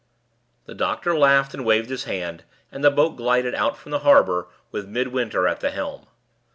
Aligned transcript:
The 0.65 0.73
doctor 0.73 1.15
laughed 1.15 1.53
and 1.53 1.63
waved 1.63 1.91
his 1.91 2.05
hand, 2.05 2.43
and 2.71 2.83
the 2.83 2.89
boat 2.89 3.15
glided 3.15 3.53
out 3.53 3.77
from 3.77 3.91
the 3.91 3.99
harbor, 3.99 4.47
with 4.71 4.87
Midwinter 4.89 5.47
at 5.47 5.59
the 5.59 5.69
helm. 5.69 6.07